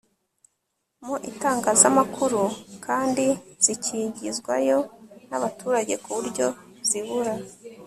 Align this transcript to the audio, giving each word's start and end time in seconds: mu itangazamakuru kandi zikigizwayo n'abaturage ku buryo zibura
mu 1.05 1.15
itangazamakuru 1.29 2.41
kandi 2.85 3.25
zikigizwayo 3.63 4.77
n'abaturage 5.29 5.93
ku 6.03 6.09
buryo 6.17 6.47
zibura 6.89 7.33